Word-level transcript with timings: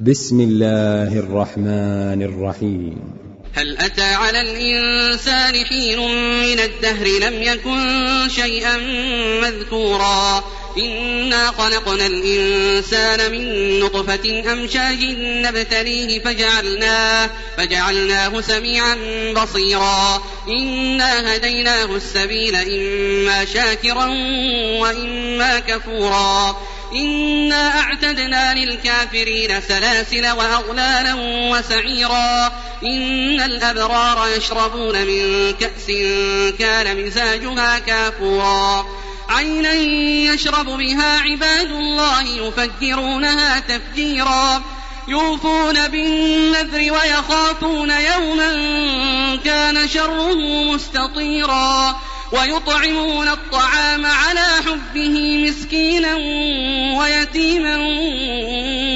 بسم 0.00 0.40
الله 0.40 1.18
الرحمن 1.18 2.22
الرحيم. 2.22 2.98
هل 3.54 3.78
أتى 3.78 4.14
على 4.14 4.40
الإنسان 4.40 5.64
حين 5.64 5.98
من 6.40 6.58
الدهر 6.58 7.06
لم 7.06 7.42
يكن 7.42 8.28
شيئا 8.28 8.76
مذكورا. 9.42 10.44
إنا 10.78 11.46
خلقنا 11.46 12.06
الإنسان 12.06 13.32
من 13.32 13.80
نطفة 13.80 14.52
أمشاج 14.52 15.04
نبتليه 15.18 16.20
فجعلناه, 16.20 17.30
فجعلناه 17.56 18.40
سميعا 18.40 18.96
بصيرا. 19.36 20.22
إنا 20.48 21.36
هديناه 21.36 21.96
السبيل 21.96 22.56
إما 22.56 23.44
شاكرا 23.44 24.06
وإما 24.80 25.58
كفورا. 25.58 26.56
إنا 26.94 27.80
أعتدنا 27.80 28.54
للكافرين 28.54 29.60
سلاسل 29.68 30.30
وأغلالا 30.30 31.14
وسعيرا 31.50 32.46
إن 32.82 33.40
الأبرار 33.40 34.28
يشربون 34.36 35.06
من 35.06 35.52
كأس 35.60 35.86
كان 36.58 37.04
مزاجها 37.06 37.78
كافورا 37.78 38.86
عينا 39.28 39.72
يشرب 40.32 40.66
بها 40.66 41.20
عباد 41.20 41.70
الله 41.70 42.22
يفجرونها 42.22 43.60
تفجيرا 43.60 44.62
يوفون 45.08 45.88
بالنذر 45.88 46.92
ويخافون 46.92 47.90
يوما 47.90 48.50
كان 49.44 49.88
شره 49.88 50.34
مستطيرا 50.72 52.00
ويطعمون 52.32 53.28
الطعام 53.28 54.06
على 54.06 54.33
حبه 54.74 55.38
مسكينا 55.48 56.14
ويتيما 56.98 57.76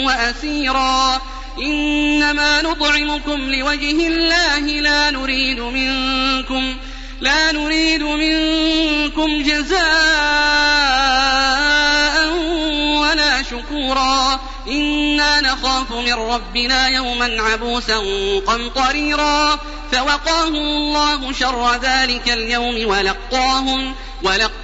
وأسيرا. 0.06 1.20
إنما 1.59 2.62
نطعمكم 2.62 3.52
لوجه 3.52 4.06
الله 4.09 4.59
لا 4.59 5.10
نريد 5.10 5.60
منكم 5.60 6.76
لا 7.20 7.52
نريد 7.52 8.02
منكم 8.02 9.43
جزاء 9.43 9.79
ولا 13.01 13.42
شكورا. 13.42 14.40
إنا 14.68 15.40
نخاف 15.40 15.92
من 15.92 16.13
ربنا 16.13 16.88
يوما 16.88 17.42
عبوسا 17.42 17.98
قمطريرا. 18.46 19.59
فوقاهم 19.92 20.54
الله 20.54 21.32
شر 21.32 21.74
ذلك 21.74 22.30
اليوم 22.30 22.87
ولقاهم 22.87 23.95
ولقاهم 24.23 24.57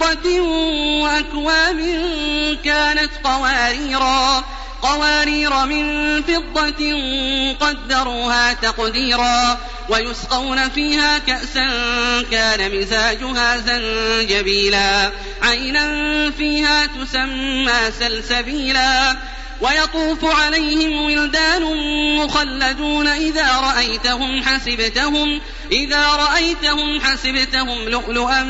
فضة 0.00 0.40
وأكواب 1.02 1.80
كانت 2.64 3.10
قواريرا 3.24 4.44
قوارير 4.82 5.66
من 5.66 6.22
فضة 6.22 6.94
قدروها 7.60 8.52
تقديرا 8.52 9.58
ويسقون 9.88 10.68
فيها 10.68 11.18
كأسا 11.18 11.68
كان 12.30 12.78
مزاجها 12.78 13.56
زنجبيلا 13.56 15.10
عينا 15.42 16.30
فيها 16.30 16.86
تسمى 16.86 17.90
سلسبيلا 17.98 19.16
ويطوف 19.60 20.24
عليهم 20.24 21.04
ولدان 21.04 21.62
مخلدون 22.24 23.08
إذا 23.08 23.60
رأيتهم 23.60 24.42
حسبتهم 24.42 25.40
إذا 25.72 26.06
رأيتهم 26.06 27.00
حسبتهم 27.00 27.88
لؤلؤا 27.88 28.42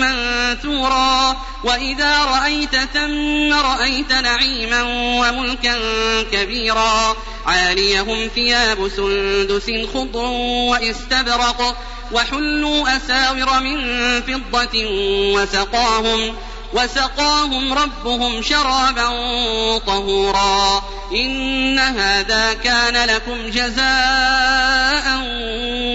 منثورا 0.00 1.36
وإذا 1.64 2.24
رأيت 2.24 2.76
ثم 2.76 3.52
رأيت 3.52 4.12
نعيما 4.12 4.82
وملكا 5.20 5.76
كبيرا. 6.32 7.16
عاليهم 7.46 8.30
ثياب 8.34 8.88
سندس 8.88 9.70
خضر 9.94 10.24
واستبرق 10.70 11.76
وحلوا 12.12 12.96
أساور 12.96 13.60
من 13.60 13.80
فضة 14.22 14.86
وسقاهم. 15.34 16.34
وسقاهم 16.72 17.72
ربهم 17.72 18.42
شرابا 18.42 19.08
طهورا. 19.78 20.82
إن 21.12 21.78
هذا 21.78 22.52
كان 22.52 23.08
لكم 23.08 23.50
جزاء 23.50 25.04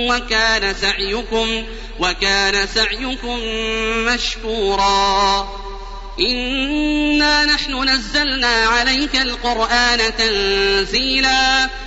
وكان 0.09 0.75
سعيكم 0.81 1.63
وكان 1.99 2.67
سعيكم 2.67 3.39
مشكورا. 4.05 5.47
إنا 6.19 7.45
نحن 7.45 7.89
نزلنا 7.89 8.65
عليك 8.65 9.15
القرآن 9.15 9.99
تنزيلا. 10.17 11.69